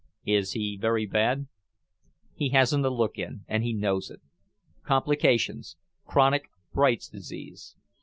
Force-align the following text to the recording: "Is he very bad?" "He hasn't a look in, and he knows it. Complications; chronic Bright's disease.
"Is 0.25 0.53
he 0.53 0.77
very 0.81 1.05
bad?" 1.05 1.45
"He 2.33 2.49
hasn't 2.49 2.87
a 2.87 2.89
look 2.89 3.19
in, 3.19 3.45
and 3.47 3.63
he 3.63 3.71
knows 3.71 4.09
it. 4.09 4.19
Complications; 4.83 5.75
chronic 6.07 6.49
Bright's 6.73 7.07
disease. 7.07 7.75